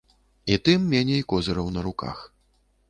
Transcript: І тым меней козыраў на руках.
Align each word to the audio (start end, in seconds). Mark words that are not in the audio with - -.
І 0.53 0.57
тым 0.69 0.87
меней 0.93 1.23
козыраў 1.35 1.71
на 1.77 1.87
руках. 1.91 2.27